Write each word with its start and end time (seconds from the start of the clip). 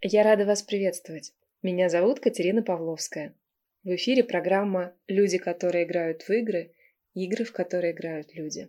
Я 0.00 0.22
рада 0.22 0.44
вас 0.44 0.62
приветствовать. 0.62 1.32
Меня 1.60 1.88
зовут 1.88 2.20
Катерина 2.20 2.62
Павловская. 2.62 3.34
В 3.82 3.88
эфире 3.96 4.22
программа 4.22 4.94
«Люди, 5.08 5.38
которые 5.38 5.82
играют 5.82 6.22
в 6.22 6.30
игры», 6.30 6.72
игры, 7.14 7.44
в 7.44 7.50
которые 7.50 7.92
играют 7.92 8.32
люди. 8.32 8.68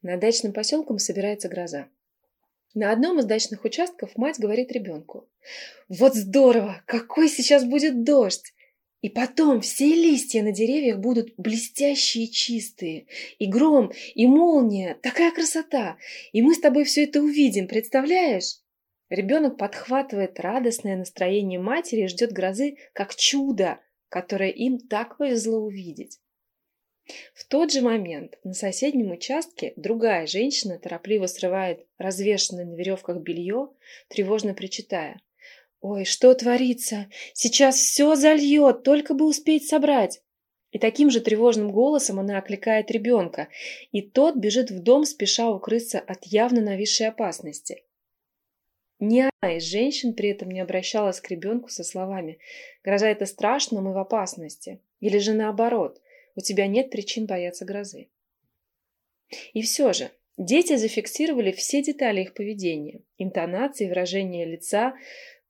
На 0.00 0.16
дачным 0.16 0.54
поселком 0.54 0.98
собирается 0.98 1.50
гроза. 1.50 1.88
На 2.72 2.92
одном 2.92 3.18
из 3.18 3.26
дачных 3.26 3.66
участков 3.66 4.16
мать 4.16 4.38
говорит 4.38 4.72
ребенку. 4.72 5.28
«Вот 5.86 6.14
здорово! 6.14 6.82
Какой 6.86 7.28
сейчас 7.28 7.66
будет 7.66 8.04
дождь! 8.04 8.54
И 9.02 9.10
потом 9.10 9.60
все 9.60 9.84
листья 9.84 10.42
на 10.42 10.52
деревьях 10.52 10.98
будут 10.98 11.34
блестящие 11.36 12.24
и 12.24 12.30
чистые. 12.30 13.06
И 13.38 13.46
гром, 13.46 13.92
и 14.14 14.26
молния. 14.26 14.96
Такая 15.02 15.30
красота! 15.30 15.98
И 16.32 16.40
мы 16.40 16.54
с 16.54 16.60
тобой 16.60 16.84
все 16.84 17.04
это 17.04 17.20
увидим, 17.20 17.68
представляешь?» 17.68 18.61
Ребенок 19.12 19.58
подхватывает 19.58 20.40
радостное 20.40 20.96
настроение 20.96 21.60
матери 21.60 22.04
и 22.04 22.08
ждет 22.08 22.32
грозы 22.32 22.78
как 22.94 23.14
чудо, 23.14 23.78
которое 24.08 24.48
им 24.48 24.78
так 24.78 25.18
повезло 25.18 25.58
увидеть. 25.58 26.18
В 27.34 27.46
тот 27.46 27.70
же 27.70 27.82
момент 27.82 28.38
на 28.42 28.54
соседнем 28.54 29.10
участке 29.10 29.74
другая 29.76 30.26
женщина 30.26 30.78
торопливо 30.78 31.26
срывает 31.26 31.84
развешенное 31.98 32.64
на 32.64 32.74
веревках 32.74 33.18
белье, 33.18 33.68
тревожно 34.08 34.54
причитая. 34.54 35.20
«Ой, 35.82 36.06
что 36.06 36.32
творится? 36.32 37.08
Сейчас 37.34 37.76
все 37.76 38.14
зальет, 38.14 38.82
только 38.82 39.12
бы 39.12 39.26
успеть 39.26 39.68
собрать!» 39.68 40.22
И 40.70 40.78
таким 40.78 41.10
же 41.10 41.20
тревожным 41.20 41.70
голосом 41.70 42.18
она 42.18 42.38
окликает 42.38 42.90
ребенка, 42.90 43.48
и 43.90 44.00
тот 44.00 44.36
бежит 44.36 44.70
в 44.70 44.82
дом, 44.82 45.04
спеша 45.04 45.50
укрыться 45.50 46.00
от 46.00 46.24
явно 46.24 46.62
нависшей 46.62 47.08
опасности. 47.08 47.84
Ни 49.04 49.18
одна 49.18 49.56
из 49.56 49.64
женщин 49.64 50.14
при 50.14 50.28
этом 50.28 50.48
не 50.52 50.60
обращалась 50.60 51.20
к 51.20 51.28
ребенку 51.28 51.68
со 51.70 51.82
словами 51.82 52.38
«Гроза– 52.84 53.08
это 53.08 53.26
страшно, 53.26 53.80
мы 53.80 53.92
в 53.92 53.98
опасности». 53.98 54.78
Или 55.00 55.18
же 55.18 55.32
наоборот 55.32 56.00
«У 56.36 56.40
тебя 56.40 56.68
нет 56.68 56.88
причин 56.90 57.26
бояться 57.26 57.64
грозы». 57.64 58.10
И 59.54 59.62
все 59.62 59.92
же 59.92 60.12
дети 60.38 60.76
зафиксировали 60.76 61.50
все 61.50 61.82
детали 61.82 62.20
их 62.20 62.32
поведения, 62.32 63.00
интонации, 63.18 63.88
выражения 63.88 64.44
лица, 64.44 64.94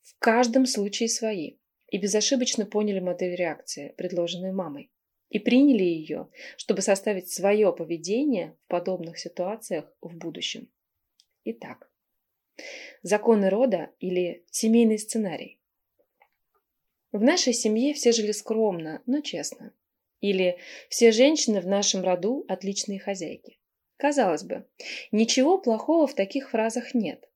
в 0.00 0.19
каждом 0.19 0.64
случае 0.64 1.11
свои, 1.11 1.56
и 1.89 1.98
безошибочно 1.98 2.64
поняли 2.64 3.00
модель 3.00 3.37
реакции, 3.37 3.92
предложенную 3.98 4.55
мамой, 4.55 4.91
и 5.28 5.39
приняли 5.39 5.84
ее, 5.84 6.31
чтобы 6.56 6.81
составить 6.81 7.31
свое 7.31 7.70
поведение 7.75 8.56
в 8.64 8.69
подобных 8.69 9.19
ситуациях 9.19 9.94
в 10.00 10.16
будущем. 10.16 10.70
Итак, 11.44 11.92
Законы 13.03 13.48
рода 13.48 13.91
или 13.98 14.45
семейный 14.50 14.98
сценарий. 14.98 15.58
В 17.12 17.20
нашей 17.22 17.53
семье 17.53 17.94
все 17.94 18.12
жили 18.12 18.33
скромно, 18.33 19.03
но 19.06 19.20
честно. 19.20 19.75
Или 20.20 20.59
все 20.89 21.12
женщины 21.12 21.61
в 21.61 21.67
нашем 21.67 22.03
роду 22.03 22.44
отличные 22.48 23.00
хозяйки. 23.00 23.59
Казалось 23.97 24.44
бы, 24.44 24.67
ничего 25.11 25.59
плохого 25.59 26.06
в 26.06 26.14
таких 26.14 26.50
фразах 26.50 26.94
нет. 26.94 27.28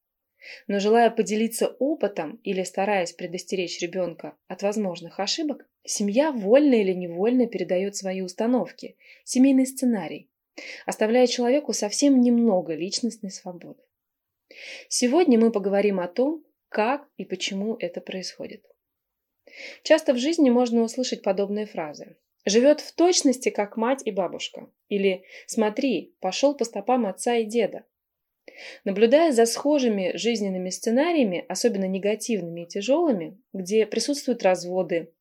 Но 0.67 0.79
желая 0.79 1.11
поделиться 1.11 1.69
опытом 1.69 2.41
или 2.43 2.63
стараясь 2.63 3.13
предостеречь 3.13 3.81
ребенка 3.81 4.37
от 4.47 4.63
возможных 4.63 5.19
ошибок, 5.21 5.69
семья 5.85 6.33
вольно 6.33 6.75
или 6.75 6.93
невольно 6.93 7.47
передает 7.47 7.97
свои 7.97 8.21
установки, 8.21 8.97
семейный 9.25 9.67
сценарий, 9.67 10.31
оставляя 10.87 11.27
человеку 11.27 11.73
совсем 11.73 12.21
немного 12.21 12.75
личностной 12.75 13.31
свободы. 13.31 13.83
Сегодня 14.89 15.39
мы 15.39 15.51
поговорим 15.51 16.01
о 16.01 16.09
том, 16.09 16.45
как 16.69 17.09
и 17.17 17.25
почему 17.25 17.77
это 17.79 18.01
происходит. 18.01 18.65
Часто 19.83 20.13
в 20.13 20.19
жизни 20.19 20.51
можно 20.51 20.83
услышать 20.83 21.23
подобные 21.23 21.67
фразы. 21.67 22.17
«Живет 22.45 22.81
в 22.81 22.95
точности, 22.95 23.49
как 23.49 23.77
мать 23.77 24.03
и 24.05 24.13
бабушка» 24.13 24.71
или 24.89 25.25
«Смотри, 25.47 26.15
пошел 26.21 26.55
по 26.55 26.65
стопам 26.65 27.07
отца 27.07 27.35
и 27.37 27.45
деда». 27.45 27.85
Наблюдая 28.85 29.33
за 29.33 29.47
схожими 29.47 30.17
жизненными 30.17 30.71
сценариями, 30.71 31.45
особенно 31.49 31.87
негативными 31.87 32.63
и 32.63 32.67
тяжелыми, 32.67 33.41
где 33.53 33.87
присутствуют 33.87 34.45
разводы, 34.45 35.13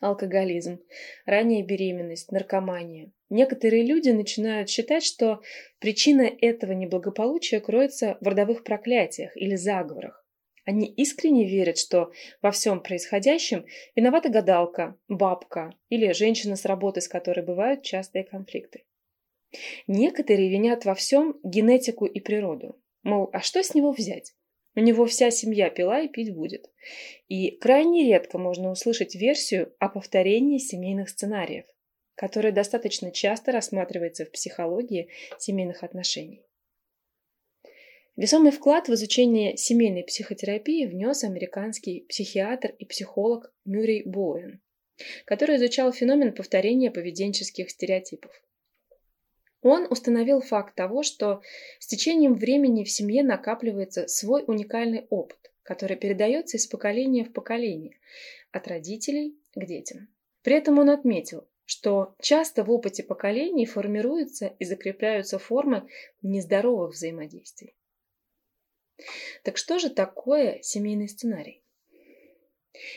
алкоголизм, 0.00 0.80
ранняя 1.24 1.64
беременность, 1.64 2.32
наркомания. 2.32 3.12
Некоторые 3.30 3.84
люди 3.84 4.10
начинают 4.10 4.68
считать, 4.68 5.04
что 5.04 5.40
причина 5.78 6.22
этого 6.22 6.72
неблагополучия 6.72 7.60
кроется 7.60 8.18
в 8.20 8.26
родовых 8.26 8.64
проклятиях 8.64 9.36
или 9.36 9.54
заговорах. 9.54 10.26
Они 10.64 10.86
искренне 10.86 11.48
верят, 11.48 11.78
что 11.78 12.12
во 12.42 12.50
всем 12.50 12.82
происходящем 12.82 13.64
виновата 13.94 14.28
гадалка, 14.28 14.98
бабка 15.08 15.72
или 15.88 16.12
женщина 16.12 16.56
с 16.56 16.64
работы, 16.64 17.00
с 17.00 17.08
которой 17.08 17.44
бывают 17.44 17.82
частые 17.82 18.24
конфликты. 18.24 18.84
Некоторые 19.86 20.50
винят 20.50 20.84
во 20.84 20.94
всем 20.94 21.38
генетику 21.42 22.06
и 22.06 22.20
природу. 22.20 22.80
Мол, 23.02 23.30
а 23.32 23.40
что 23.40 23.62
с 23.62 23.74
него 23.74 23.92
взять? 23.92 24.34
У 24.76 24.80
него 24.80 25.06
вся 25.06 25.30
семья 25.30 25.70
пила 25.70 26.00
и 26.00 26.08
пить 26.08 26.34
будет. 26.34 26.70
И 27.28 27.52
крайне 27.52 28.06
редко 28.06 28.38
можно 28.38 28.70
услышать 28.70 29.14
версию 29.14 29.72
о 29.78 29.88
повторении 29.88 30.58
семейных 30.58 31.08
сценариев, 31.08 31.64
которая 32.20 32.52
достаточно 32.52 33.10
часто 33.10 33.50
рассматривается 33.50 34.26
в 34.26 34.30
психологии 34.30 35.08
семейных 35.38 35.82
отношений. 35.82 36.42
Весомый 38.14 38.52
вклад 38.52 38.88
в 38.88 38.92
изучение 38.92 39.56
семейной 39.56 40.04
психотерапии 40.04 40.84
внес 40.84 41.24
американский 41.24 42.04
психиатр 42.10 42.74
и 42.78 42.84
психолог 42.84 43.54
Мюррей 43.64 44.02
Боуэн, 44.04 44.60
который 45.24 45.56
изучал 45.56 45.94
феномен 45.94 46.34
повторения 46.34 46.90
поведенческих 46.90 47.70
стереотипов. 47.70 48.32
Он 49.62 49.86
установил 49.88 50.42
факт 50.42 50.74
того, 50.74 51.02
что 51.02 51.40
с 51.78 51.86
течением 51.86 52.34
времени 52.34 52.84
в 52.84 52.90
семье 52.90 53.22
накапливается 53.22 54.08
свой 54.08 54.44
уникальный 54.46 55.06
опыт, 55.08 55.50
который 55.62 55.96
передается 55.96 56.58
из 56.58 56.66
поколения 56.66 57.24
в 57.24 57.32
поколение, 57.32 57.96
от 58.52 58.68
родителей 58.68 59.38
к 59.54 59.64
детям. 59.64 60.08
При 60.42 60.54
этом 60.54 60.78
он 60.78 60.90
отметил, 60.90 61.46
что 61.70 62.16
часто 62.20 62.64
в 62.64 62.70
опыте 62.72 63.04
поколений 63.04 63.64
формируются 63.64 64.56
и 64.58 64.64
закрепляются 64.64 65.38
формы 65.38 65.88
нездоровых 66.20 66.94
взаимодействий. 66.94 67.76
Так 69.44 69.56
что 69.56 69.78
же 69.78 69.88
такое 69.88 70.58
семейный 70.62 71.08
сценарий? 71.08 71.62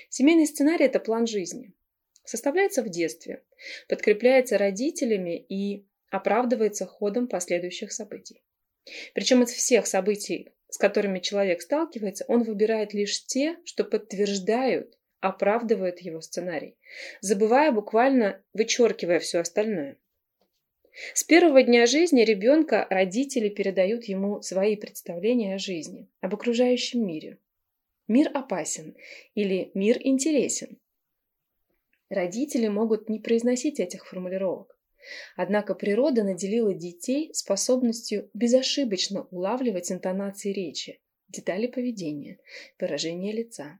Семейный 0.09 0.47
сценарий– 0.47 0.85
это 0.87 0.99
план 0.99 1.27
жизни. 1.27 1.71
Составляется 2.23 2.81
в 2.81 2.89
детстве, 2.89 3.43
подкрепляется 3.87 4.57
родителями 4.57 5.37
и 5.37 5.85
оправдывается 6.09 6.87
ходом 6.87 7.27
последующих 7.27 7.91
событий. 7.91 8.41
Причем 9.13 9.43
из 9.43 9.51
всех 9.51 9.85
событий, 9.85 10.51
с 10.69 10.79
которыми 10.79 11.19
человек 11.19 11.61
сталкивается, 11.61 12.25
он 12.27 12.41
выбирает 12.41 12.95
лишь 12.95 13.23
те, 13.27 13.55
что 13.65 13.83
подтверждают, 13.83 14.97
оправдывают 15.23 15.99
его 15.99 16.21
сценарий, 16.21 16.75
забывая 17.21 17.71
буквально, 17.71 18.43
вычеркивая 18.53 19.19
все 19.19 19.39
остальное. 19.39 19.97
С 21.13 21.23
первого 21.23 21.63
дня 21.63 21.85
жизни 21.85 22.21
ребенка 22.21 22.85
родители 22.89 23.49
передают 23.49 24.03
ему 24.03 24.41
свои 24.41 24.75
представления 24.75 25.55
о 25.55 25.59
жизни, 25.59 26.07
об 26.21 26.35
окружающем 26.35 27.07
мире. 27.07 27.39
Мир 28.07 28.29
опасен 28.33 28.95
или 29.33 29.71
мир 29.73 29.97
интересен. 30.01 30.77
Родители 32.09 32.67
могут 32.67 33.09
не 33.09 33.19
произносить 33.19 33.79
этих 33.79 34.05
формулировок, 34.05 34.77
Однако 35.35 35.75
природа 35.75 36.23
наделила 36.23 36.73
детей 36.73 37.33
способностью 37.33 38.29
безошибочно 38.33 39.23
улавливать 39.31 39.91
интонации 39.91 40.51
речи, 40.51 41.01
детали 41.29 41.67
поведения, 41.67 42.39
выражение 42.79 43.33
лица. 43.33 43.79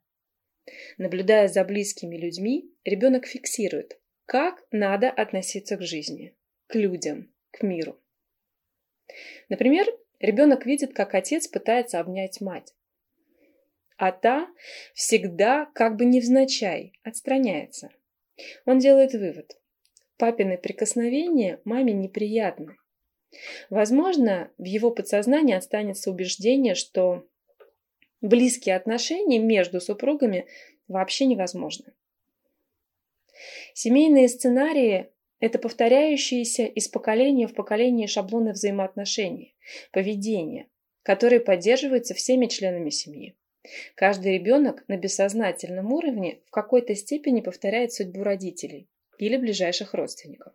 Наблюдая 0.98 1.48
за 1.48 1.64
близкими 1.64 2.16
людьми, 2.16 2.72
ребенок 2.86 3.26
фиксирует, 3.26 4.00
как 4.26 4.64
надо 4.72 5.10
относиться 5.10 5.78
к 5.78 5.82
жизни, 5.82 6.36
к 6.68 6.76
людям, 6.76 7.34
к 7.52 7.64
миру. 7.64 8.00
Например, 9.50 9.86
ребенок 10.20 10.66
видит, 10.66 10.94
как 10.94 11.14
отец 11.14 11.48
пытается 11.48 12.00
обнять 12.00 12.40
мать, 12.40 12.74
а 13.98 14.12
та 14.12 14.48
всегда, 14.94 15.66
как 15.74 15.96
бы 15.96 16.06
невзначай, 16.06 16.94
отстраняется. 17.04 17.90
Он 18.66 18.80
делает 18.80 19.14
вывод. 19.14 19.60
Папины 20.18 20.58
прикосновения 20.58 21.60
маме 21.64 21.94
неприятны. 21.94 22.76
Возможно, 23.70 24.52
в 24.58 24.64
его 24.64 24.92
подсознании 24.92 25.56
останется 25.56 26.12
убеждение, 26.12 26.76
что 26.76 27.28
близкие 28.24 28.76
отношения 28.76 29.38
между 29.38 29.80
супругами 29.80 30.48
вообще 30.88 31.26
невозможны. 31.26 31.94
Семейные 33.74 34.30
сценарии– 34.30 35.10
это 35.40 35.60
повторяющиеся 35.60 36.64
из 36.64 36.88
поколения 36.88 37.48
в 37.48 37.54
поколение 37.54 38.08
шаблоны 38.08 38.54
взаимоотношений, 38.54 39.56
поведения, 39.92 40.68
которые 41.04 41.42
поддерживаются 41.42 42.14
всеми 42.14 42.46
членами 42.46 42.90
семьи. 42.90 43.36
Каждый 43.96 44.34
ребенок 44.34 44.84
на 44.88 44.98
бессознательном 44.98 45.92
уровне 45.92 46.40
в 46.46 46.52
какой-то 46.52 46.96
степени 46.96 47.42
повторяет 47.42 47.94
судьбу 47.94 48.24
родителей 48.24 48.90
или 49.18 49.38
ближайших 49.38 49.94
родственников. 49.94 50.54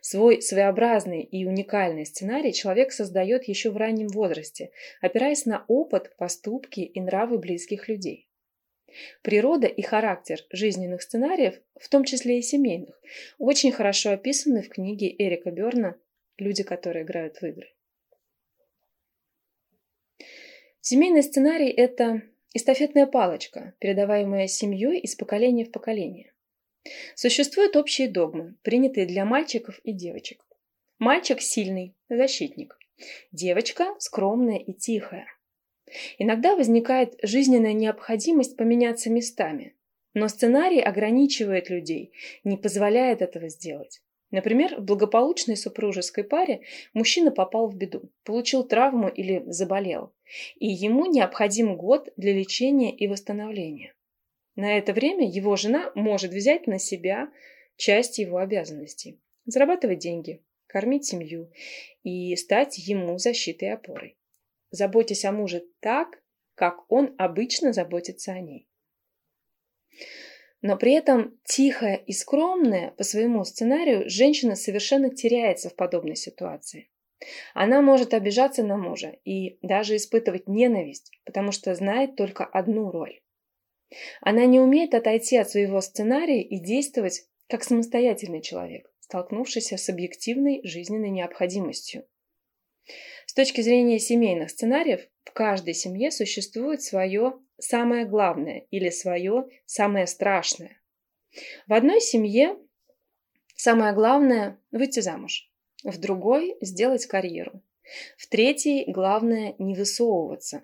Свой 0.00 0.42
своеобразный 0.42 1.22
и 1.22 1.46
уникальный 1.46 2.04
сценарий 2.06 2.52
человек 2.52 2.92
создает 2.92 3.44
еще 3.44 3.70
в 3.70 3.76
раннем 3.76 4.08
возрасте, 4.08 4.70
опираясь 5.00 5.46
на 5.46 5.64
опыт, 5.68 6.14
поступки 6.16 6.80
и 6.80 7.00
нравы 7.00 7.38
близких 7.38 7.88
людей. 7.88 8.28
Природа 9.22 9.66
и 9.66 9.82
характер 9.82 10.40
жизненных 10.50 11.02
сценариев, 11.02 11.60
в 11.80 11.88
том 11.88 12.04
числе 12.04 12.38
и 12.38 12.42
семейных, 12.42 13.00
очень 13.38 13.72
хорошо 13.72 14.10
описаны 14.10 14.62
в 14.62 14.68
книге 14.68 15.14
Эрика 15.18 15.50
Берна 15.50 15.96
«Люди, 16.36 16.62
которые 16.62 17.04
играют 17.04 17.38
в 17.38 17.42
игры». 17.44 17.72
Семейный 20.80 21.22
сценарий– 21.22 21.70
это 21.70 22.22
эстафетная 22.52 23.06
палочка, 23.06 23.74
передаваемая 23.78 24.46
семьей 24.46 25.00
из 25.00 25.16
поколения 25.16 25.64
в 25.64 25.72
поколение. 25.72 26.33
Существуют 27.14 27.76
общие 27.76 28.08
догмы, 28.08 28.56
принятые 28.62 29.06
для 29.06 29.24
мальчиков 29.24 29.78
и 29.84 29.92
девочек. 29.92 30.44
Мальчик 30.98 31.40
сильный, 31.40 31.94
защитник. 32.08 32.78
Девочка 33.32 33.94
скромная 33.98 34.58
и 34.58 34.72
тихая. 34.72 35.26
Иногда 36.18 36.56
возникает 36.56 37.14
жизненная 37.22 37.72
необходимость 37.72 38.56
поменяться 38.56 39.10
местами, 39.10 39.74
но 40.12 40.28
сценарий 40.28 40.80
ограничивает 40.80 41.70
людей, 41.70 42.12
не 42.42 42.56
позволяет 42.56 43.22
этого 43.22 43.48
сделать. 43.48 44.00
Например, 44.30 44.80
в 44.80 44.84
благополучной 44.84 45.56
супружеской 45.56 46.24
паре 46.24 46.62
мужчина 46.92 47.30
попал 47.30 47.68
в 47.68 47.76
беду, 47.76 48.10
получил 48.24 48.64
травму 48.64 49.08
или 49.08 49.44
заболел, 49.46 50.12
и 50.56 50.66
ему 50.66 51.06
необходим 51.06 51.76
год 51.76 52.12
для 52.16 52.32
лечения 52.32 52.94
и 52.94 53.06
восстановления. 53.06 53.93
На 54.56 54.78
это 54.78 54.92
время 54.92 55.28
его 55.28 55.56
жена 55.56 55.90
может 55.94 56.32
взять 56.32 56.66
на 56.66 56.78
себя 56.78 57.28
часть 57.76 58.18
его 58.18 58.38
обязанностей, 58.38 59.20
зарабатывать 59.46 59.98
деньги, 59.98 60.42
кормить 60.66 61.06
семью 61.06 61.50
и 62.02 62.34
стать 62.36 62.78
ему 62.78 63.18
защитой 63.18 63.64
и 63.64 63.72
опорой. 63.72 64.16
Заботьтесь 64.70 65.24
о 65.24 65.32
муже 65.32 65.64
так, 65.80 66.22
как 66.54 66.90
он 66.90 67.14
обычно 67.18 67.72
заботится 67.72 68.32
о 68.32 68.40
ней. 68.40 68.68
Но 70.62 70.76
при 70.76 70.92
этом 70.92 71.38
тихая 71.44 71.96
и 71.96 72.12
скромная 72.12 72.92
по 72.92 73.04
своему 73.04 73.44
сценарию 73.44 74.08
женщина 74.08 74.56
совершенно 74.56 75.10
теряется 75.14 75.68
в 75.68 75.76
подобной 75.76 76.16
ситуации. 76.16 76.90
Она 77.54 77.82
может 77.82 78.14
обижаться 78.14 78.62
на 78.62 78.76
мужа 78.76 79.16
и 79.24 79.58
даже 79.62 79.96
испытывать 79.96 80.48
ненависть, 80.48 81.10
потому 81.24 81.52
что 81.52 81.74
знает 81.74 82.16
только 82.16 82.44
одну 82.44 82.90
роль. 82.90 83.20
Она 84.20 84.46
не 84.46 84.60
умеет 84.60 84.94
отойти 84.94 85.36
от 85.36 85.50
своего 85.50 85.80
сценария 85.80 86.42
и 86.42 86.58
действовать 86.58 87.26
как 87.48 87.62
самостоятельный 87.62 88.40
человек, 88.40 88.90
столкнувшийся 89.00 89.76
с 89.76 89.88
объективной 89.88 90.60
жизненной 90.64 91.10
необходимостью. 91.10 92.04
С 93.26 93.34
точки 93.34 93.60
зрения 93.60 93.98
семейных 93.98 94.50
сценариев, 94.50 95.08
в 95.24 95.32
каждой 95.32 95.74
семье 95.74 96.10
существует 96.10 96.82
свое 96.82 97.34
самое 97.58 98.04
главное 98.04 98.66
или 98.70 98.90
свое 98.90 99.48
самое 99.66 100.06
страшное. 100.06 100.80
В 101.66 101.72
одной 101.72 102.00
семье 102.00 102.56
самое 103.56 103.92
главное– 103.92 104.58
выйти 104.70 105.00
замуж, 105.00 105.50
в 105.82 105.98
другой– 105.98 106.56
сделать 106.60 107.06
карьеру, 107.06 107.62
в 108.16 108.28
третьей– 108.28 108.84
главное– 108.92 109.54
не 109.58 109.74
высовываться. 109.74 110.62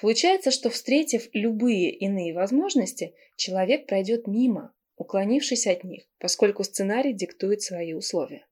Получается, 0.00 0.50
что 0.50 0.70
встретив 0.70 1.28
любые 1.32 1.90
иные 1.90 2.34
возможности, 2.34 3.14
человек 3.36 3.86
пройдет 3.86 4.26
мимо, 4.26 4.74
уклонившись 4.96 5.66
от 5.66 5.84
них, 5.84 6.04
поскольку 6.18 6.64
сценарий 6.64 7.12
диктует 7.12 7.62
свои 7.62 7.92
условия. 7.92 8.46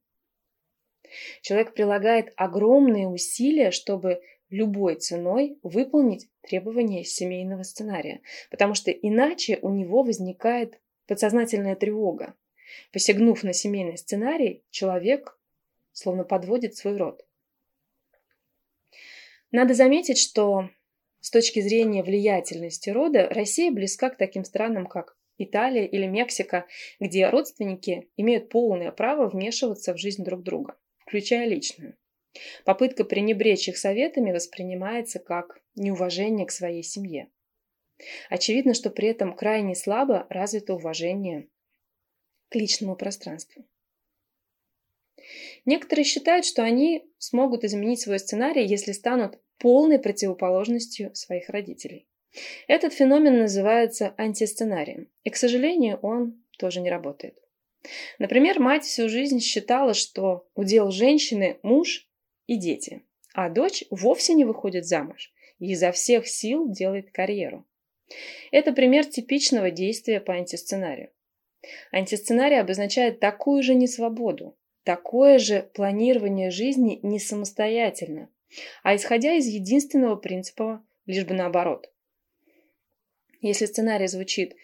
Человек 1.43 1.75
прилагает 1.75 2.33
огромные 2.37 3.09
усилия, 3.09 3.71
чтобы 3.71 4.23
любой 4.49 4.97
ценой 4.97 5.59
выполнить 5.63 6.29
требования 6.43 7.05
семейного 7.05 7.63
сценария, 7.63 8.21
потому 8.51 8.75
что 8.75 8.91
иначе 8.91 9.59
у 9.63 9.71
него 9.71 10.03
возникает 10.03 10.81
подсознательная 11.07 11.77
тревога. 11.77 12.35
Посягнув 12.93 13.43
на 13.43 13.53
семейный 13.53 13.99
сценарий, 13.99 14.63
человек 14.71 15.39
словно 15.93 16.25
подводит 16.25 16.77
свой 16.77 16.97
род. 16.97 17.25
Надо 19.51 19.75
заметить, 19.75 20.19
что 20.19 20.71
с 21.21 21.31
точки 21.31 21.61
зрения 21.61 22.03
влиятельности 22.03 22.91
рода 22.91 23.29
Россия 23.29 23.71
близка 23.71 24.11
к 24.11 24.17
таким 24.17 24.45
странам, 24.45 24.87
как 24.87 25.17
Италия 25.39 25.87
или 25.87 26.07
Мексика, 26.07 26.67
где 26.99 27.29
родственники 27.29 28.09
имеют 28.17 28.49
полное 28.49 28.93
право 28.93 29.29
вмешиваться 29.29 29.95
в 29.95 29.99
жизнь 29.99 30.25
друг 30.25 30.43
друга, 30.43 30.77
включая 31.07 31.47
личную. 31.47 31.97
Попытка 32.65 33.05
пренебречь 33.05 33.69
их 33.69 33.77
советами 33.77 34.33
воспринимается 34.33 35.19
как 35.19 35.61
неуважение 35.75 36.47
к 36.47 36.53
своей 36.53 36.83
семье. 36.83 37.31
Очевидно, 38.29 38.75
что 38.75 38.91
при 38.91 39.09
этом 39.09 39.35
крайне 39.35 39.75
слабо 39.75 40.27
развито 40.31 40.75
уважение 40.75 41.49
к 42.49 42.55
личному 42.55 42.97
пространству. 42.97 43.65
Некоторые 45.65 46.05
считают, 46.05 46.45
что 46.45 46.63
они 46.63 47.05
смогут 47.19 47.65
изменить 47.65 48.01
свой 48.01 48.19
сценарий, 48.19 48.65
если 48.65 48.93
станут 48.93 49.39
полной 49.61 49.99
противоположностью 49.99 51.15
своих 51.15 51.49
родителей. 51.49 52.07
Этот 52.67 52.93
феномен 52.93 53.39
называется 53.39 54.15
антисценарием, 54.17 55.09
и, 55.25 55.31
к 55.31 55.37
сожалению, 55.37 55.99
он 56.03 56.43
тоже 56.59 56.81
не 56.81 56.91
работает. 56.91 57.37
Например, 58.19 58.61
мать 58.61 58.85
всю 58.85 59.09
жизнь 59.09 59.41
считала, 59.41 59.95
что 59.95 60.49
удел 60.55 60.91
женщины– 60.91 61.59
муж 61.63 62.09
и 62.47 62.57
дети, 62.57 63.03
а 63.35 63.49
дочь 63.49 63.85
вовсе 63.91 64.35
не 64.35 64.45
выходит 64.45 64.87
замуж 64.87 65.33
и 65.59 65.73
изо 65.73 65.93
всех 65.93 66.27
сил 66.27 66.71
делает 66.71 67.11
карьеру. 67.11 67.67
Это 68.51 68.73
пример 68.73 69.07
типичного 69.07 69.71
действия 69.71 70.21
по 70.21 70.35
антисценарию. 70.35 71.11
Антисценарий 71.93 72.59
обозначает 72.59 73.21
такую 73.21 73.63
же 73.63 73.75
несвободу, 73.75 74.57
такое 74.85 75.39
же 75.39 75.71
планирование 75.75 76.51
жизни 76.51 76.99
не 77.03 77.19
самостоятельно, 77.19 78.31
а 78.83 78.95
исходя 78.97 79.35
из 79.35 79.47
единственного 79.47 80.17
принципа, 80.17 80.85
лишь 81.07 81.25
бы 81.25 81.35
наоборот. 81.35 81.93
Если 83.41 83.67
сценарий 83.67 84.07
звучит 84.07 84.55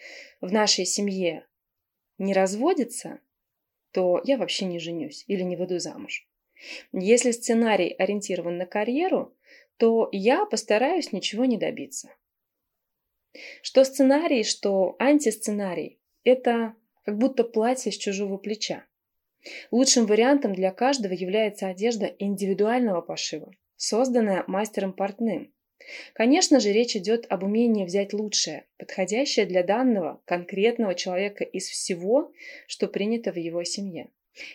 «в 0.41 0.51
нашей 0.51 0.85
семье 0.85 1.47
не 2.17 2.33
разводится», 2.33 3.19
то 3.91 4.21
я 4.23 4.37
вообще 4.37 4.65
не 4.65 4.79
женюсь 4.79 5.23
или 5.27 5.41
не 5.41 5.55
выйду 5.55 5.79
замуж. 5.79 6.27
Если 6.91 7.31
сценарий 7.31 7.89
ориентирован 7.97 8.57
на 8.57 8.65
карьеру, 8.65 9.35
то 9.77 10.09
я 10.11 10.45
постараюсь 10.45 11.11
ничего 11.11 11.45
не 11.45 11.57
добиться. 11.57 12.09
Что 13.61 13.83
сценарий, 13.83 14.43
что 14.43 14.95
антисценарий– 14.99 15.99
это 16.23 16.75
как 17.03 17.17
будто 17.17 17.43
платье 17.43 17.91
с 17.91 17.97
чужого 17.97 18.37
плеча. 18.37 18.85
Лучшим 19.71 20.05
вариантом 20.05 20.53
для 20.53 20.71
каждого 20.71 21.13
является 21.13 21.67
одежда 21.67 22.05
индивидуального 22.19 23.01
пошива, 23.01 23.51
созданная 23.77 24.43
мастером 24.47 24.93
портным. 24.93 25.53
Конечно 26.13 26.59
же, 26.59 26.71
речь 26.71 26.95
идет 26.95 27.25
об 27.29 27.43
умении 27.43 27.85
взять 27.85 28.11
лучшее, 28.11 28.65
подходящее 28.77 29.45
для 29.45 29.63
данного 29.63 30.21
конкретного 30.25 30.95
человека 30.95 31.43
из 31.43 31.67
всего, 31.67 32.33
что 32.67 32.87
принято 32.87 33.31
в 33.31 33.37
его 33.37 33.63
семье. 33.63 34.09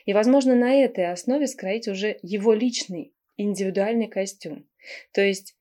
И, 0.05 0.13
возможно, 0.13 0.55
на 0.55 0.75
этой 0.75 1.11
основе 1.11 1.47
скроить 1.47 1.89
уже 1.89 2.19
его 2.23 2.53
личный, 2.53 3.13
индивидуальный 3.37 4.09
костюм. 4.09 4.69
То 5.13 5.23
есть 5.23 5.57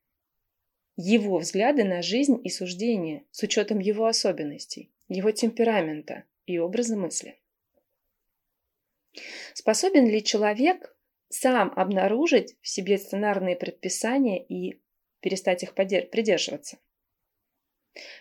его 0.95 1.37
взгляды 1.39 1.83
на 1.83 2.01
жизнь 2.01 2.39
и 2.43 2.49
суждения 2.49 3.23
с 3.31 3.41
учетом 3.43 3.79
его 3.79 4.05
особенностей, 4.05 4.91
его 5.07 5.31
темперамента 5.31 6.25
и 6.45 6.57
образа 6.59 6.95
мысли. 6.95 7.39
Способен 9.53 10.07
ли 10.07 10.23
человек 10.23 10.95
сам 11.33 11.71
обнаружить 11.75 12.55
в 12.61 12.67
себе 12.67 12.97
сценарные 12.97 13.55
предписания 13.55 14.43
и 14.43 14.81
перестать 15.19 15.63
их 15.63 15.73
придерживаться? 15.73 16.77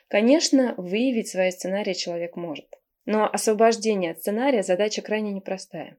Конечно, 0.09 0.75
выявить 0.77 1.29
свои 1.29 1.51
сценарии 1.51 1.93
человек 1.93 2.37
может. 2.37 2.81
Но 3.07 3.29
освобождение 3.29 4.13
от 4.13 4.19
сценария 4.19 4.63
задача 4.63 5.03
крайне 5.03 5.33
непростая. 5.33 5.97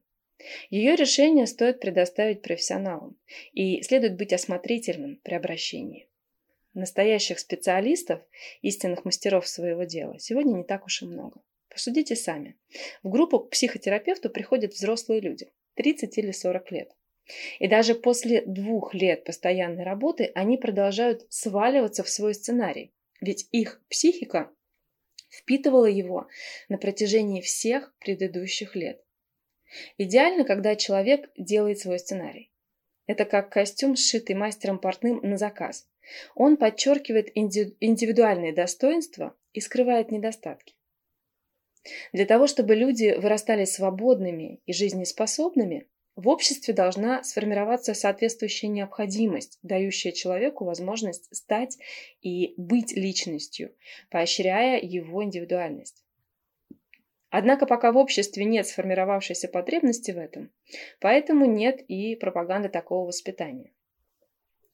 Ее 0.70 0.96
решение 0.96 1.46
стоит 1.46 1.80
предоставить 1.80 2.42
профессионалам, 2.42 3.16
и 3.52 3.82
следует 3.82 4.16
быть 4.16 4.32
осмотрительным 4.32 5.20
при 5.22 5.34
обращении. 5.34 6.08
Настоящих 6.74 7.38
специалистов, 7.38 8.22
истинных 8.62 9.04
мастеров 9.04 9.46
своего 9.46 9.84
дела, 9.84 10.18
сегодня 10.18 10.56
не 10.56 10.64
так 10.64 10.86
уж 10.86 11.02
и 11.02 11.06
много. 11.06 11.42
Посудите 11.68 12.16
сами. 12.16 12.56
В 13.02 13.08
группу 13.08 13.40
к 13.40 13.50
психотерапевту 13.50 14.30
приходят 14.30 14.72
взрослые 14.72 15.20
люди, 15.20 15.50
30 15.74 16.18
или 16.18 16.32
40 16.32 16.70
лет. 16.70 16.92
И 17.58 17.68
даже 17.68 17.94
после 17.94 18.42
двух 18.42 18.94
лет 18.94 19.24
постоянной 19.24 19.84
работы 19.84 20.32
они 20.34 20.56
продолжают 20.56 21.24
сваливаться 21.30 22.02
в 22.02 22.08
свой 22.08 22.34
сценарий, 22.34 22.92
Ведь 23.20 23.48
их 23.52 23.80
психика 23.88 24.50
впитывала 25.30 25.86
его 25.86 26.28
на 26.68 26.78
протяжении 26.78 27.40
всех 27.40 27.94
предыдущих 27.98 28.76
лет. 28.76 29.02
Идеально, 29.96 30.44
когда 30.44 30.76
человек 30.76 31.30
делает 31.36 31.78
свой 31.78 31.98
сценарий. 31.98 32.52
Это 33.06 33.24
как 33.24 33.50
костюм, 33.50 33.96
сшитый 33.96 34.36
мастером 34.36 34.78
портным 34.78 35.20
на 35.22 35.36
заказ. 35.36 35.88
Он 36.34 36.56
подчеркивает 36.56 37.30
индивидуальные 37.34 38.52
достоинства 38.52 39.36
и 39.52 39.60
скрывает 39.60 40.10
недостатки. 40.10 40.74
Для 42.12 42.26
того, 42.26 42.46
чтобы 42.46 42.74
люди 42.74 43.16
вырастали 43.18 43.64
свободными 43.64 44.60
и 44.66 44.72
жизнеспособными, 44.72 45.88
в 46.14 46.28
обществе 46.28 46.74
должна 46.74 47.24
сформироваться 47.24 47.94
соответствующая 47.94 48.68
необходимость, 48.68 49.58
дающая 49.62 50.12
человеку 50.12 50.64
возможность 50.64 51.34
стать 51.34 51.78
и 52.20 52.54
быть 52.56 52.92
личностью, 52.92 53.74
поощряя 54.10 54.80
его 54.80 55.24
индивидуальность. 55.24 56.04
Однако 57.30 57.64
пока 57.64 57.92
в 57.92 57.96
обществе 57.96 58.44
нет 58.44 58.66
сформировавшейся 58.66 59.48
потребности 59.48 60.10
в 60.10 60.18
этом, 60.18 60.52
поэтому 61.00 61.46
нет 61.46 61.80
и 61.88 62.14
пропаганды 62.14 62.68
такого 62.68 63.06
воспитания. 63.06 63.72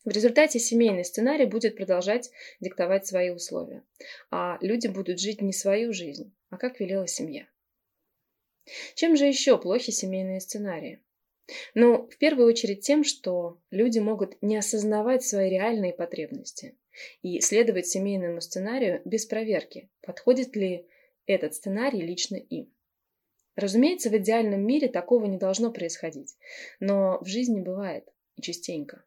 В 0.05 0.11
результате 0.11 0.59
семейный 0.59 1.05
сценарий 1.05 1.45
будет 1.45 1.77
продолжать 1.77 2.31
диктовать 2.59 3.07
свои 3.07 3.31
условия, 3.31 3.85
а 4.33 4.59
люди 4.61 4.89
будут 4.89 5.21
жить 5.21 5.41
не 5.41 5.53
свою 5.53 5.93
жизнь, 5.93 6.35
а 6.51 6.57
как 6.57 6.81
велела 6.81 7.07
семья. 7.07 7.47
Чем 8.97 9.17
же 9.17 9.27
еще 9.27 9.57
плохи 9.57 9.93
семейные 9.93 10.41
сценарии? 10.41 11.01
Ну, 11.75 12.09
в 12.09 12.19
первую 12.19 12.47
очередь 12.49 12.81
тем, 12.81 13.05
что 13.05 13.59
люди 13.71 13.99
могут 13.99 14.41
не 14.43 14.57
осознавать 14.57 15.25
свои 15.25 15.51
реальные 15.51 15.93
потребности 15.93 16.77
и 17.23 17.41
следовать 17.41 17.87
семейному 17.87 18.41
сценарию 18.41 19.01
без 19.05 19.27
проверки, 19.27 19.89
подходит 20.03 20.57
ли 20.57 20.87
этот 21.27 21.55
сценарий 21.55 22.01
лично 22.01 22.37
им. 22.37 22.73
Разумеется, 23.57 24.11
в 24.11 24.17
идеальном 24.17 24.65
мире 24.65 24.89
такого 24.89 25.27
не 25.27 25.37
должно 25.37 25.73
происходить, 25.73 26.37
но 26.81 27.19
в 27.21 27.27
жизни 27.27 27.61
бывает 27.61 28.09
и 28.37 28.43
частенько. 28.43 29.05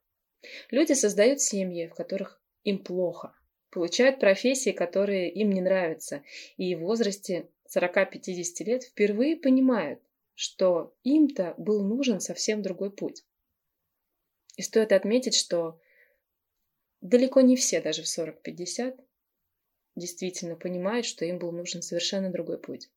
Люди 0.71 0.93
создают 0.93 1.39
семьи, 1.39 1.87
в 1.87 1.95
которых 1.95 2.41
им 2.63 2.83
плохо, 2.83 3.33
получают 3.69 4.19
профессии, 4.19 4.71
которые 4.71 5.31
им 5.31 5.51
не 5.51 5.61
нравятся, 5.61 6.23
и 6.57 6.75
в 6.75 6.81
возрасте 6.81 7.47
40-50 7.75 8.63
лет 8.65 8.83
впервые 8.83 9.37
понимают, 9.37 10.01
что 10.35 10.95
им-то 11.03 11.53
был 11.57 11.83
нужен 11.83 12.19
совсем 12.19 12.61
другой 12.61 12.91
путь. 12.91 13.23
И 14.57 14.61
стоит 14.61 14.91
отметить, 14.91 15.35
что 15.35 15.79
далеко 17.01 17.41
не 17.41 17.55
все 17.55 17.81
даже 17.81 18.03
в 18.03 18.05
40-50 18.05 18.99
действительно 19.95 20.55
понимают, 20.55 21.05
что 21.05 21.25
им 21.25 21.39
был 21.39 21.51
нужен 21.51 21.81
совершенно 21.81 22.31
другой 22.31 22.59
путь. 22.59 22.89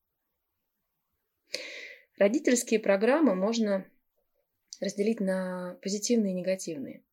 Родительские 2.17 2.79
программы 2.79 3.35
можно 3.35 3.85
разделить 4.79 5.19
на 5.19 5.77
позитивные 5.81 6.33
и 6.33 6.35
негативные. 6.35 7.03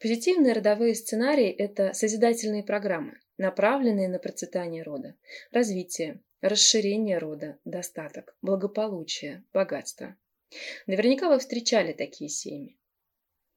Позитивные 0.00 0.52
родовые 0.52 0.94
сценарии– 0.94 1.50
это 1.58 1.92
созидательные 1.92 2.62
программы, 2.62 3.18
направленные 3.36 4.08
на 4.08 4.18
процветание 4.18 4.82
рода, 4.82 5.16
развитие, 5.50 6.20
расширение 6.40 7.18
рода, 7.18 7.58
достаток, 7.64 8.36
благополучие, 8.42 9.44
богатство. 9.52 10.16
Наверняка 10.86 11.28
вы 11.28 11.38
встречали 11.38 11.92
такие 11.92 12.30
семьи. 12.30 12.78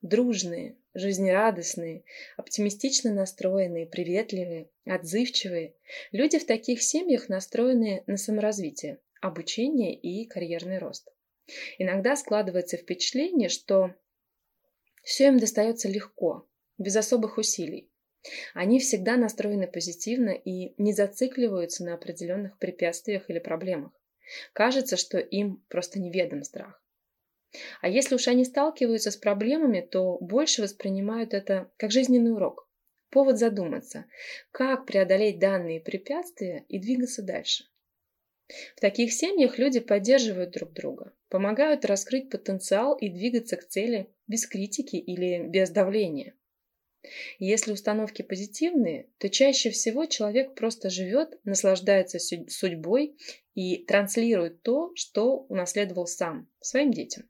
Дружные, 0.01 0.77
жизнерадостные, 0.95 2.03
оптимистично 2.35 3.13
настроенные, 3.13 3.85
приветливые, 3.85 4.69
отзывчивые. 4.85 5.75
Люди 6.11 6.39
в 6.39 6.45
таких 6.45 6.81
семьях 6.81 7.29
настроены 7.29 8.03
на 8.07 8.17
саморазвитие, 8.17 8.99
обучение 9.21 9.93
и 9.95 10.25
карьерный 10.25 10.79
рост. 10.79 11.07
Иногда 11.77 12.15
складывается 12.15 12.77
впечатление, 12.77 13.49
что 13.49 13.93
все 15.03 15.27
им 15.27 15.37
достается 15.37 15.87
легко, 15.87 16.47
без 16.77 16.95
особых 16.95 17.37
усилий. 17.37 17.90
Они 18.53 18.79
всегда 18.79 19.17
настроены 19.17 19.67
позитивно 19.67 20.29
и 20.29 20.73
не 20.77 20.93
зацикливаются 20.93 21.83
на 21.83 21.95
определенных 21.95 22.57
препятствиях 22.59 23.29
или 23.29 23.39
проблемах. 23.39 23.91
Кажется, 24.53 24.97
что 24.97 25.17
им 25.17 25.63
просто 25.67 25.99
неведом 25.99 26.43
страх. 26.43 26.81
А 27.81 27.89
если 27.89 28.15
уж 28.15 28.27
они 28.27 28.45
сталкиваются 28.45 29.11
с 29.11 29.17
проблемами, 29.17 29.81
то 29.81 30.17
больше 30.19 30.61
воспринимают 30.61 31.33
это 31.33 31.69
как 31.77 31.91
жизненный 31.91 32.31
урок. 32.31 32.67
Повод 33.09 33.37
задуматься, 33.37 34.05
как 34.51 34.85
преодолеть 34.85 35.39
данные 35.39 35.81
препятствия 35.81 36.63
и 36.69 36.79
двигаться 36.79 37.21
дальше. 37.21 37.65
В 38.75 38.79
таких 38.79 39.11
семьях 39.13 39.57
люди 39.57 39.79
поддерживают 39.79 40.51
друг 40.51 40.73
друга, 40.73 41.13
помогают 41.29 41.85
раскрыть 41.85 42.29
потенциал 42.29 42.95
и 42.95 43.09
двигаться 43.09 43.57
к 43.57 43.67
цели 43.67 44.09
без 44.27 44.47
критики 44.47 44.95
или 44.95 45.45
без 45.45 45.69
давления. 45.69 46.35
Если 47.39 47.71
установки 47.71 48.21
позитивные, 48.21 49.09
то 49.17 49.29
чаще 49.29 49.71
всего 49.71 50.05
человек 50.05 50.53
просто 50.53 50.89
живет, 50.89 51.39
наслаждается 51.43 52.19
судьбой 52.19 53.17
и 53.55 53.83
транслирует 53.85 54.61
то, 54.61 54.91
что 54.95 55.37
унаследовал 55.49 56.05
сам, 56.05 56.47
своим 56.59 56.91
детям. 56.91 57.27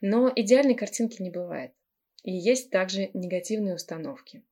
Но 0.00 0.30
идеальной 0.34 0.74
картинки 0.74 1.22
не 1.22 1.30
бывает. 1.30 1.72
И 2.22 2.32
есть 2.32 2.70
также 2.70 3.10
негативные 3.14 3.74
установки. 3.74 4.44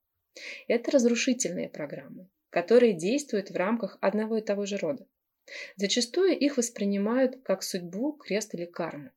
Это 0.66 0.90
разрушительные 0.90 1.68
программы, 1.68 2.28
которые 2.50 2.94
действуют 2.94 3.50
в 3.50 3.56
рамках 3.56 3.98
одного 4.00 4.38
и 4.38 4.42
того 4.42 4.64
же 4.66 4.76
рода. 4.76 5.06
Зачастую 5.76 6.38
их 6.38 6.56
воспринимают 6.56 7.42
как 7.42 7.62
судьбу, 7.62 8.12
крест 8.12 8.54
или 8.54 8.64
карму. 8.64 9.10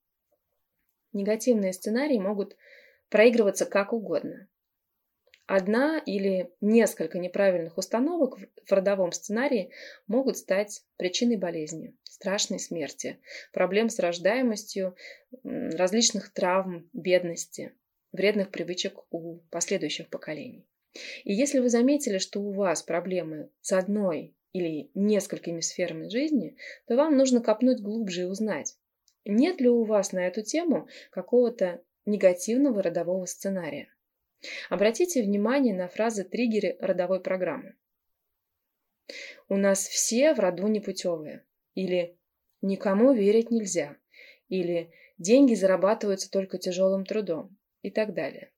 Негативные 1.13 1.73
сценарии 1.73 2.17
могут 2.17 2.57
проигрываться 3.13 3.67
как 3.67 3.93
угодно. 3.93 4.47
Одна 5.45 5.99
или 6.03 6.49
несколько 6.61 7.19
неправильных 7.19 7.77
установок 7.77 8.39
в 8.65 8.71
родовом 8.71 9.11
сценарии 9.11 9.69
могут 10.07 10.39
стать 10.39 10.81
причиной 10.97 11.37
болезни, 11.37 11.95
страшной 12.01 12.59
смерти, 12.59 13.19
проблем 13.51 13.89
с 13.89 13.99
рождаемостью, 13.99 14.95
различных 15.43 16.33
травм, 16.33 16.89
бедности, 16.91 17.73
вредных 18.13 18.49
привычек 18.49 19.01
у 19.11 19.41
последующих 19.51 20.09
поколений. 20.09 20.65
И 21.23 21.35
если 21.35 21.59
вы 21.59 21.69
заметили, 21.69 22.17
что 22.17 22.39
у 22.39 22.51
вас 22.51 22.81
проблемы 22.81 23.51
с 23.61 23.73
одной 23.73 24.33
или 24.53 24.89
несколькими 24.95 25.59
сферами 25.59 26.07
жизни, 26.07 26.57
то 26.87 26.95
вам 26.95 27.15
нужно 27.15 27.41
копнуть 27.41 27.79
глубже 27.79 28.21
и 28.21 28.25
узнать, 28.25 28.75
нет 29.23 29.61
ли 29.61 29.69
у 29.69 29.83
вас 29.83 30.13
на 30.13 30.25
эту 30.25 30.41
тему 30.41 30.87
какого-то 31.11 31.83
негативного 32.05 32.81
родового 32.81 33.25
сценария. 33.25 33.93
Обратите 34.69 35.23
внимание 35.23 35.73
на 35.73 35.87
фразы-триггеры 35.87 36.77
родовой 36.79 37.21
программы. 37.21 37.75
У 39.49 39.55
нас 39.55 39.87
все 39.87 40.33
в 40.33 40.39
роду 40.39 40.67
непутевые. 40.67 41.45
Или 41.75 42.17
никому 42.61 43.13
верить 43.13 43.51
нельзя. 43.51 43.97
Или 44.49 44.91
деньги 45.17 45.53
зарабатываются 45.53 46.29
только 46.29 46.57
тяжелым 46.57 47.05
трудом. 47.05 47.57
И 47.81 47.91
так 47.91 48.13
далее. 48.13 48.51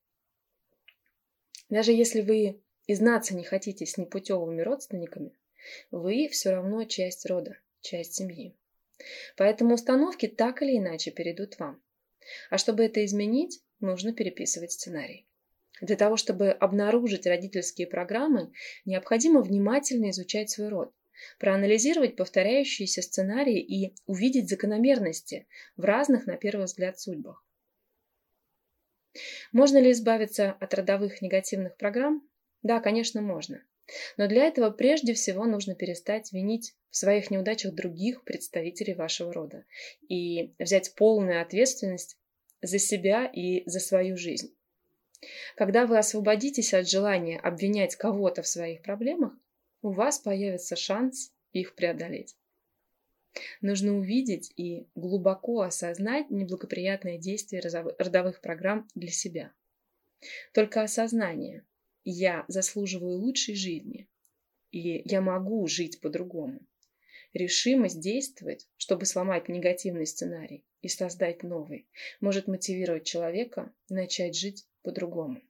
Даже 1.70 1.92
если 1.92 2.22
вы 2.22 2.62
и 2.88 2.94
не 2.94 3.44
хотите 3.44 3.86
с 3.86 3.98
непутевыми 3.98 4.62
родственниками, 4.62 5.38
вы 5.90 6.28
все 6.28 6.52
равно 6.52 6.84
часть 6.84 7.26
рода, 7.26 7.58
часть 7.82 8.14
семьи. 8.14 8.56
Поэтому 9.36 9.74
установки 9.74 10.28
так 10.28 10.62
или 10.62 10.78
иначе 10.78 11.12
перейдут 11.12 11.58
вам. 11.58 11.82
А 12.50 12.58
чтобы 12.58 12.84
это 12.86 13.04
изменить, 13.06 13.62
нужно 13.80 14.14
переписывать 14.14 14.72
сценарий. 14.72 15.28
Для 15.82 15.98
того, 15.98 16.16
чтобы 16.16 16.52
обнаружить 16.52 17.26
родительские 17.26 17.88
программы, 17.88 18.52
необходимо 18.86 19.42
внимательно 19.42 20.10
изучать 20.12 20.50
свой 20.50 20.70
род, 20.70 20.94
проанализировать 21.40 22.16
повторяющиеся 22.16 23.02
сценарии 23.02 23.60
и 23.60 23.94
увидеть 24.06 24.50
закономерности 24.50 25.48
в 25.76 25.84
разных, 25.84 26.28
на 26.28 26.38
первый 26.38 26.66
взгляд, 26.66 27.00
судьбах. 27.00 27.44
Можно 29.52 29.80
ли 29.80 29.92
избавиться 29.92 30.52
от 30.52 30.74
родовых 30.74 31.22
негативных 31.22 31.78
программ? 31.78 32.28
Да, 32.64 32.80
конечно, 32.80 33.22
можно. 33.22 33.64
Но 34.18 34.28
для 34.28 34.46
этого 34.46 34.72
прежде 34.72 35.14
всего 35.14 35.46
нужно 35.46 35.76
перестать 35.76 36.32
винить 36.32 36.76
в 36.90 36.98
своих 36.98 37.30
неудачах 37.30 37.74
других 37.74 38.24
представителей 38.24 38.94
вашего 38.94 39.32
рода 39.32 39.66
и 40.08 40.54
взять 40.58 40.96
полную 40.96 41.42
ответственность 41.42 42.18
за 42.62 42.80
себя 42.80 43.26
и 43.26 43.68
за 43.70 43.80
свою 43.80 44.18
жизнь. 44.18 44.56
Когда 45.56 45.86
вы 45.86 45.98
освободитесь 45.98 46.74
от 46.74 46.90
желания 46.90 47.40
обвинять 47.40 47.96
кого-то 47.96 48.42
в 48.42 48.48
своих 48.48 48.82
проблемах, 48.82 49.34
у 49.82 49.92
вас 49.92 50.20
появится 50.20 50.76
шанс 50.76 51.32
их 51.52 51.76
преодолеть. 51.76 52.36
Нужно 53.62 53.98
увидеть 53.98 54.52
и 54.56 54.88
глубоко 54.96 55.62
осознать 55.62 56.30
неблагоприятные 56.30 57.18
действия 57.18 57.60
родовых 57.98 58.42
программ 58.42 58.88
для 58.96 59.12
себя. 59.12 59.52
Только 60.54 60.82
осознание 60.82 61.66
«я 62.06 62.46
заслуживаю 62.48 63.18
лучшей 63.18 63.56
жизни» 63.56 64.08
или 64.72 65.02
«я 65.06 65.22
могу 65.22 65.68
жить 65.68 66.00
по-другому». 66.00 66.62
Решимость 67.34 68.00
действовать, 68.00 68.70
чтобы 68.78 69.06
сломать 69.06 69.50
негативный 69.50 70.08
сценарий 70.08 70.64
и 70.82 70.88
создать 70.88 71.44
новый, 71.44 71.86
может 72.22 72.48
мотивировать 72.48 73.06
человека 73.06 73.74
начать 73.90 74.38
жить 74.38 74.66
по-другому. 74.84 75.42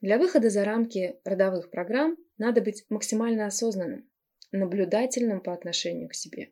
Для 0.00 0.18
выхода 0.18 0.50
за 0.50 0.64
рамки 0.64 1.16
родовых 1.24 1.70
программ 1.70 2.16
надо 2.38 2.60
быть 2.60 2.84
максимально 2.88 3.46
осознанным, 3.46 4.08
наблюдательным 4.52 5.40
по 5.40 5.52
отношению 5.52 6.08
к 6.08 6.14
себе, 6.14 6.50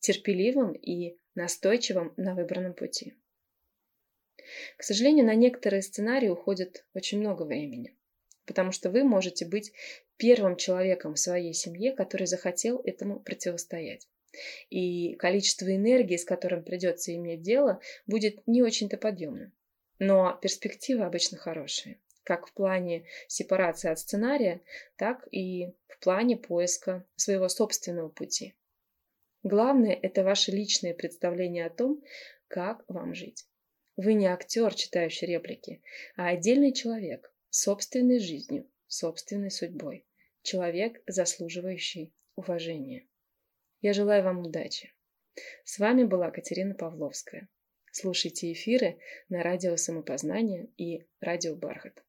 терпеливым 0.00 0.72
и 0.72 1.16
настойчивым 1.34 2.12
на 2.16 2.34
выбранном 2.34 2.74
пути. 2.74 3.14
К 4.76 4.82
сожалению, 4.82 5.26
на 5.26 5.34
некоторые 5.34 5.82
сценарии 5.82 6.28
уходит 6.28 6.84
очень 6.94 7.20
много 7.20 7.42
времени, 7.42 7.96
потому 8.46 8.72
что 8.72 8.90
вы 8.90 9.04
можете 9.04 9.46
быть 9.46 9.72
первым 10.16 10.56
человеком 10.56 11.14
в 11.14 11.18
своей 11.18 11.54
семье, 11.54 11.92
который 11.92 12.26
захотел 12.26 12.80
этому 12.84 13.20
противостоять. 13.20 14.08
И 14.70 15.14
количество 15.14 15.74
энергии, 15.74 16.16
с 16.16 16.24
которым 16.24 16.62
придется 16.62 17.14
иметь 17.14 17.42
дело, 17.42 17.80
будет 18.06 18.46
не 18.46 18.62
очень-то 18.62 18.96
подъемным. 18.96 19.52
Но 19.98 20.38
перспективы 20.40 21.04
обычно 21.04 21.38
хорошие, 21.38 21.98
как 22.22 22.46
в 22.46 22.52
плане 22.52 23.04
сепарации 23.26 23.90
от 23.90 23.98
сценария, 23.98 24.60
так 24.96 25.26
и 25.30 25.72
в 25.88 25.98
плане 26.00 26.36
поиска 26.36 27.04
своего 27.16 27.48
собственного 27.48 28.08
пути. 28.08 28.54
Главное– 29.42 29.98
это 30.02 30.24
ваше 30.24 30.50
личное 30.50 30.94
представление 30.94 31.66
о 31.66 31.70
том, 31.70 32.02
как 32.48 32.84
вам 32.88 33.14
жить. 33.14 33.46
Вы 33.98 34.14
не 34.14 34.26
актер, 34.26 34.72
читающий 34.76 35.26
реплики, 35.26 35.82
а 36.16 36.28
отдельный 36.28 36.72
человек 36.72 37.34
собственной 37.50 38.20
жизнью, 38.20 38.70
собственной 38.86 39.50
судьбой. 39.50 40.06
Человек, 40.42 41.02
заслуживающий 41.08 42.14
уважения. 42.36 43.08
Я 43.80 43.92
желаю 43.92 44.22
вам 44.22 44.46
удачи. 44.46 44.94
С 45.64 45.80
вами 45.80 46.04
была 46.04 46.30
Катерина 46.30 46.76
Павловская. 46.76 47.48
Слушайте 47.90 48.52
эфиры 48.52 49.00
на 49.28 49.42
радио 49.42 49.76
Самопознание 49.76 50.68
и 50.76 51.04
радио 51.20 51.56
Бархат. 51.56 52.04